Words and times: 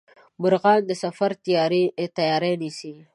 مرغان 0.41 0.79
د 0.89 0.91
سفر 1.03 1.31
تیاري 1.45 2.53
نیسي 2.61 2.93